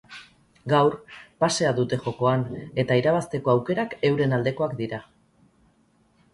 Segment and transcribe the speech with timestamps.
[0.71, 0.95] Gaur,
[1.43, 2.47] pasea dute jokoan,
[2.85, 5.05] eta irabazteko aukerak euren aldekoak dira.